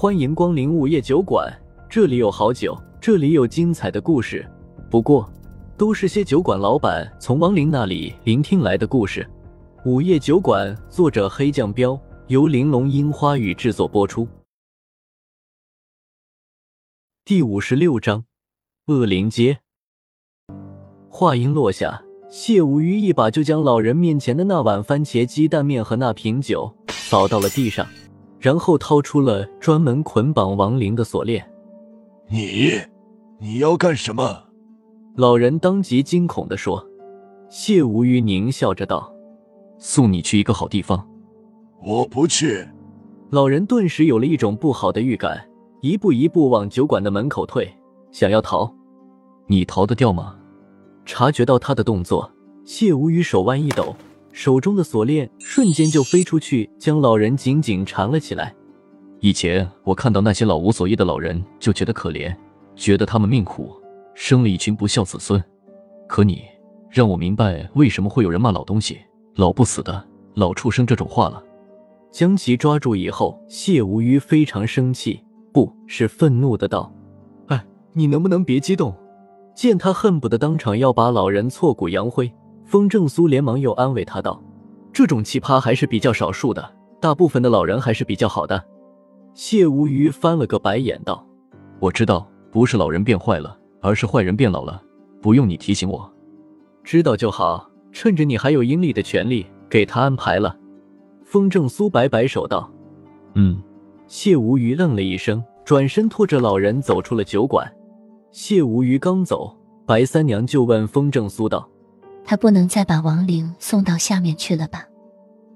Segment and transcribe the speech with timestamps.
[0.00, 1.54] 欢迎光临午夜酒馆，
[1.86, 4.50] 这里有好酒，这里有精彩的故事。
[4.90, 5.30] 不过，
[5.76, 9.28] 都是些酒馆老板从亡灵那里聆听来的故事。
[9.84, 14.26] 午夜酒馆，作者黑酱标，由玲珑樱花雨制作播出。
[17.22, 18.24] 第五十六章，
[18.86, 19.58] 恶灵街。
[21.10, 27.86] 话音落下，谢无虞一把就将老人面前的那碗番茄鸡蛋面和那瓶酒扫到了地上。
[28.40, 31.46] 然后掏出了专门捆绑亡灵的锁链。
[32.28, 32.72] 你，
[33.38, 34.44] 你要干什么？
[35.16, 36.84] 老人当即惊恐地说。
[37.50, 39.12] 谢无虞狞笑着道
[39.76, 41.04] ：“送你去一个好地方。”
[41.84, 42.64] 我不去。
[43.30, 45.44] 老人顿时有了一种不好的预感，
[45.80, 47.68] 一步一步往酒馆的门口退，
[48.12, 48.72] 想要逃。
[49.48, 50.36] 你逃得掉吗？
[51.04, 52.30] 察觉到他的动作，
[52.64, 53.96] 谢无虞手腕一抖。
[54.40, 58.54] 手中的锁链瞬间就飞出去，将老人紧紧缠了起来。
[59.18, 62.34] 以前我看到那些老无所依的老人，就觉得可怜，
[62.74, 63.70] 觉得他们命苦，
[64.14, 65.38] 生了一群不孝子孙。
[66.08, 66.44] 可你
[66.88, 68.98] 让我明白为什么会有人骂老东西
[69.36, 70.02] “老不死的
[70.36, 71.44] 老畜生”这种话了。
[72.10, 75.22] 将其抓住以后，谢无虞非常生气，
[75.52, 76.90] 不是愤怒的道
[77.48, 77.62] ：“哎，
[77.92, 78.96] 你能不能别激动？”
[79.54, 82.32] 见他恨不得当场要把老人挫骨扬灰。
[82.70, 84.40] 风正苏连忙又安慰他道
[84.94, 88.64] ：“这种奇葩还是比较少数的，大部分的老人还是比较好的。”
[89.34, 91.26] 谢无虞翻了个白眼道
[91.82, 94.80] ：“我知道，不是老人变坏了，而是坏人变老了，
[95.20, 96.08] 不用你提醒我，
[96.84, 97.68] 知道就好。
[97.90, 100.56] 趁着你还有阴历的权利，给他安排了。”
[101.26, 102.70] 风正苏摆摆手道
[103.34, 103.60] ：“嗯。”
[104.06, 107.68] 谢无虞愣了一声，转身拖着老人走出了酒馆。
[108.30, 111.68] 谢无虞刚走，白三娘就问风正苏道。
[112.24, 114.84] 他不能再把亡灵送到下面去了吧？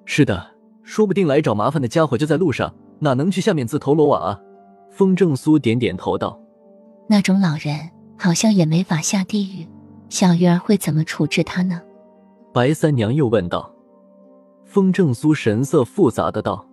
[0.05, 0.47] 是的，
[0.83, 4.41] 说不定来找麻烦的家伙就在路上，哪能去下面自投罗网啊？
[4.91, 6.39] 风正苏点点头道
[7.09, 9.67] ：“那种老人好像也没法下地狱，
[10.09, 11.81] 小鱼儿会怎么处置他呢？”
[12.53, 13.73] 白三娘又问道。
[14.65, 16.65] 风正苏神色复杂的道：“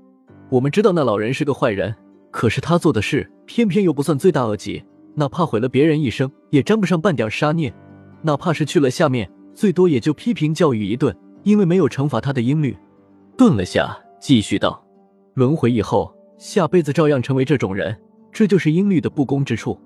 [0.50, 1.96] 我们知道那老人是个坏人，
[2.32, 4.84] 可是他做的事偏偏又不算罪大恶极，
[5.16, 7.74] 哪怕毁了别人一生，也沾不上半点杀孽，
[8.22, 12.78] 哪怕是去了下面。”最多也就批评教育一顿，因为没有惩罚他的音律。
[13.38, 14.84] 顿了下，继续道
[15.34, 17.98] ：“轮回以后，下辈子照样成为这种人，
[18.32, 19.80] 这就是音律的不公之处。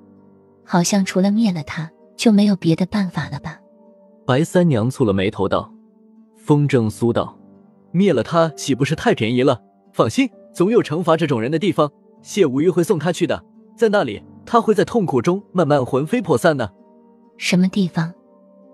[0.64, 3.60] 好像除了灭了他，就没有别的办法了吧？”
[4.26, 5.72] 白三娘蹙了眉头道。
[6.36, 7.38] 风正苏道
[7.92, 9.62] ：“灭了他岂不是太便宜了？
[9.94, 11.92] 放心，总有惩罚这种人的地方。
[12.22, 13.44] 谢无虞会送他去的，
[13.78, 16.74] 在那里，他会在痛苦中慢慢魂飞魄散的。
[17.38, 18.14] 什么地方？”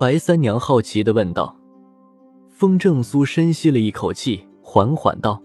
[0.02, 1.56] 白三娘好奇的问道
[2.50, 5.40] ：“风正苏深吸了一口气，缓缓道：‘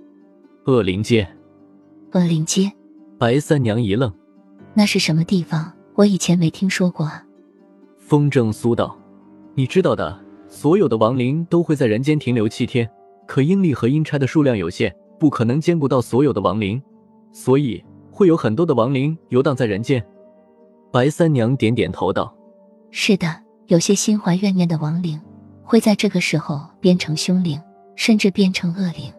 [0.65, 1.29] 恶灵街。’
[2.13, 2.73] 恶灵街。”
[3.21, 4.11] 白三娘一愣
[4.73, 5.71] ：“那是什么地方？
[5.95, 7.23] 我以前没听说过啊。”
[8.01, 8.99] 风正苏道
[9.55, 10.19] ：“你知道的，
[10.49, 12.91] 所有的亡灵都会在人间停留七天，
[13.27, 16.83] 可阴历和阴差的数量有限，不可能兼顾到所有的亡灵，
[17.31, 20.03] 所以会有很多的亡灵游荡在人间。”
[20.91, 22.35] 白三娘点点头道
[22.91, 23.29] ：“是的。”
[23.69, 25.21] 有些心怀怨念的亡灵，
[25.65, 27.61] 会在这个时候变成凶灵，
[27.97, 29.13] 甚至变成恶灵。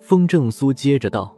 [0.00, 1.36] 风正苏接着道：“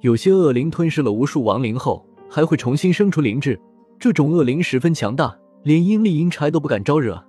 [0.00, 3.60] 有些恶灵吞噬了无数亡灵后，还会重新生出灵智。
[4.00, 7.22] 这种恶灵十分强大，连阴力阴差都不敢招惹。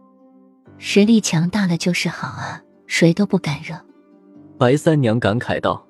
[0.80, 3.76] 实力强大了就是好啊，谁都不敢惹。”
[4.58, 5.86] 白三娘感慨道。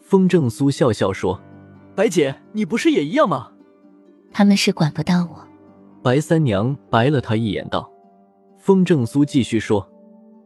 [0.00, 1.40] 风正苏笑笑说
[1.96, 3.50] ：“白姐，你不是也一样吗？
[4.30, 5.44] 他们是管不到我。”
[6.02, 7.90] 白三娘白了他一眼，道
[8.56, 9.86] ：“风正苏继续说，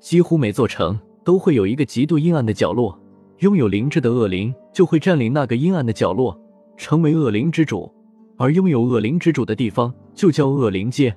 [0.00, 2.98] 几乎每座城都会有一个极度阴暗的角落，
[3.38, 6.38] 拥有灵智的恶灵就会占领那个阴暗的角落，
[6.76, 7.92] 成为恶灵之主。
[8.38, 11.14] 而拥有恶灵之主的地方就叫恶灵街。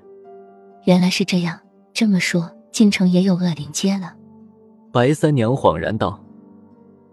[0.83, 1.57] 原来是这样，
[1.93, 4.13] 这么说，京城也有恶灵街了。”
[4.91, 6.21] 白三娘恍然道。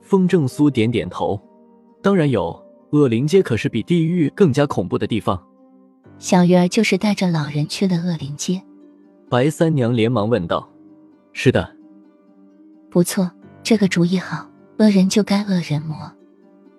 [0.00, 1.40] 风正苏点点头
[2.02, 5.40] ：“当然有，恶灵街可是比地狱更加恐怖的地方。”
[6.22, 8.62] 小鱼儿就是带着老人去了恶灵街，
[9.28, 10.70] 白三娘连忙问道
[11.34, 11.68] ：“是的，
[12.88, 13.28] 不错，
[13.64, 14.48] 这个主意好。
[14.78, 15.96] 恶人就该恶人磨，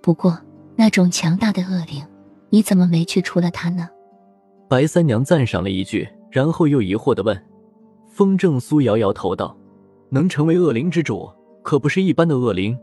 [0.01, 0.39] 不过
[0.77, 2.01] 那种强大的恶灵，
[2.51, 3.89] 你怎么没去除了他呢？”
[4.69, 7.37] 白三娘赞赏了一句，然后又疑惑的问
[8.07, 9.53] ：“风正苏摇摇头道：
[10.09, 11.29] 能成为恶灵之主，
[11.61, 12.79] 可不是一般的恶灵。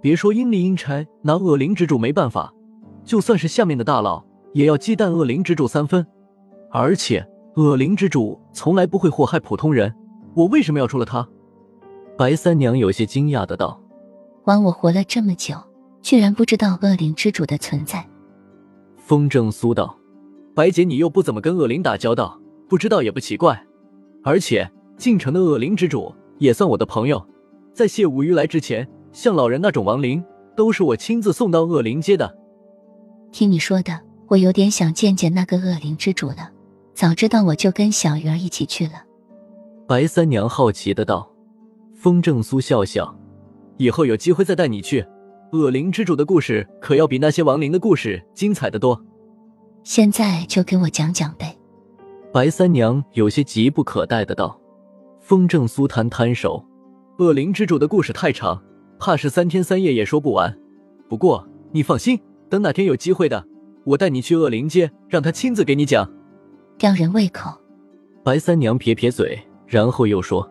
[0.00, 2.54] 别说阴力阴差拿恶灵之主没办法，
[3.02, 4.24] 就算是下面的大佬。”
[4.54, 6.06] 也要忌惮恶灵之主三分，
[6.70, 9.92] 而且恶灵之主从来不会祸害普通人，
[10.34, 11.28] 我为什么要除了他？
[12.16, 13.80] 白三娘有些惊讶的道
[14.46, 15.56] ：“枉我活了这么久，
[16.00, 18.08] 居然不知道恶灵之主的存在。”
[18.96, 19.98] 风正苏道
[20.54, 23.60] ：“白姐，你又不怎么跟恶灵打交道，不知道也不奇怪。
[24.22, 27.20] 而且进城的恶灵之主也算我的朋友，
[27.72, 30.24] 在谢无鱼来之前，像老人那种亡灵，
[30.56, 32.38] 都是我亲自送到恶灵街的。
[33.32, 36.50] 听你说的，我有点想见见那个恶灵之主了。
[36.94, 38.92] 早知道我就跟小鱼儿一起去了。”
[39.86, 41.30] 白三娘好奇的道。
[41.94, 43.16] 风正苏笑笑
[43.78, 45.04] ：“以后有机会再带你去。
[45.52, 49.00] 恶灵之主的故事可要比那些亡灵的故事精彩的多。
[49.82, 51.56] 现在就给我讲讲呗。”
[52.32, 54.60] 白三娘有些急不可待的道。
[55.20, 56.62] 风正苏摊摊手
[57.18, 58.62] ：“恶灵之主的故事太长，
[58.98, 60.54] 怕是三天三夜也说不完。
[61.08, 63.46] 不过你放心，等哪天有机会的，
[63.84, 66.10] 我带你去恶灵街，让他亲自给你讲。”
[66.78, 67.50] 吊人胃口。
[68.22, 70.50] 白三娘撇撇嘴，然后又说：“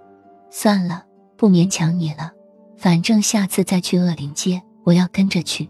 [0.52, 2.32] 算了。”不勉强你了，
[2.78, 5.68] 反正下次再去恶灵街，我要跟着去。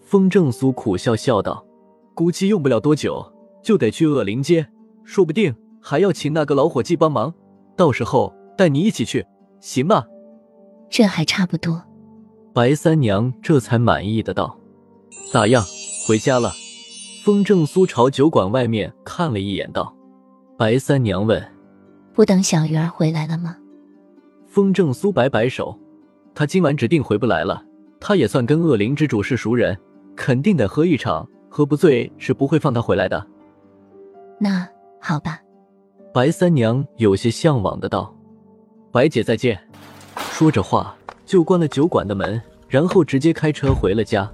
[0.00, 1.64] 风正苏苦笑笑道
[2.12, 3.24] ：“估计用不了多久
[3.62, 4.66] 就得去恶灵街，
[5.04, 7.32] 说不定还要请那个老伙计帮忙。
[7.76, 9.24] 到时候带你一起去，
[9.60, 10.02] 行吗？”
[10.90, 11.80] 这还差不多。
[12.52, 14.58] 白三娘这才满意的道
[15.30, 15.62] ：“咋样，
[16.08, 16.52] 回家了？”
[17.22, 19.94] 风正苏朝酒馆外面看了一眼，道
[20.56, 21.38] ：“白三娘问，
[22.14, 23.58] 不等小鱼儿回来了吗？”
[24.48, 25.78] 风正苏摆摆手，
[26.34, 27.62] 他今晚指定回不来了。
[28.00, 29.78] 他也算跟恶灵之主是熟人，
[30.16, 33.26] 肯定得喝一场，喝不醉是不会放他回来的。
[34.38, 34.66] 那
[34.98, 35.38] 好吧。
[36.14, 38.14] 白三娘有些向往的道
[38.90, 39.60] ：“白姐再见。”
[40.16, 40.96] 说着话
[41.26, 44.26] 就关了酒馆的门，然后直接开车回了家。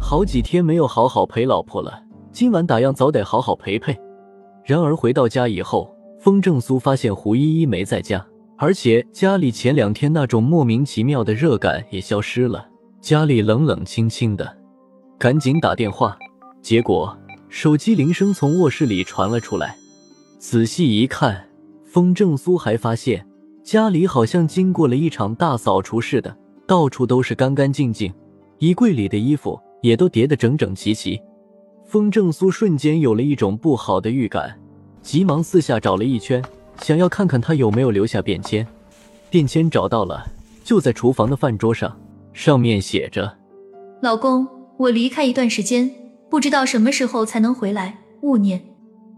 [0.00, 2.02] 好几天没有好好陪老婆了，
[2.34, 3.96] 今晚打烊早得好好陪陪。
[4.64, 8.26] 然而回到家以后，风正苏发现胡依依没在家。
[8.56, 12.66] 而且家里前两天那种莫名其妙的热感也消失了，
[13.00, 14.56] 家里冷冷清清的，
[15.16, 16.18] 赶紧打电话，
[16.60, 17.16] 结果
[17.48, 19.76] 手机铃声从卧室里传了出来。
[20.40, 21.48] 仔细一看，
[21.84, 23.24] 风正苏还发现
[23.62, 26.36] 家里好像经过了一场大扫除似的，
[26.66, 28.12] 到处都是干干净净，
[28.58, 31.20] 衣柜里的衣服也都叠得整整齐齐。
[31.84, 34.58] 风正苏瞬间有了一种不好的预感，
[35.02, 36.42] 急忙四下找了一圈。
[36.80, 38.66] 想要看看他有没有留下便签，
[39.30, 40.26] 便签找到了，
[40.64, 41.96] 就在厨房的饭桌上，
[42.32, 43.32] 上面写着
[44.02, 44.46] ：“老公，
[44.76, 45.88] 我离开一段时间，
[46.28, 48.60] 不知道什么时候才能回来，勿念。”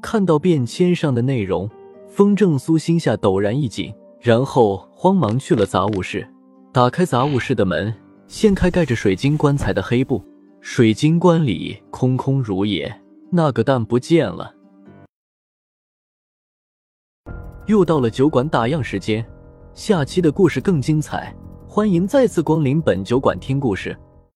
[0.02, 1.68] 看到便签上的内容，
[2.10, 3.90] 风正苏心下陡然一紧，
[4.20, 6.28] 然后慌忙去了杂物室，
[6.72, 7.92] 打开杂物室的门，
[8.28, 10.22] 掀开盖着水晶棺材的黑布，
[10.68, 12.92] 水晶棺里空空如也，
[13.30, 14.52] 那个蛋不见了。
[17.66, 19.24] 又到了酒馆打烊时间，
[19.74, 21.32] 下期的故事更精彩，
[21.68, 23.96] 欢迎再次光临本酒馆听故事。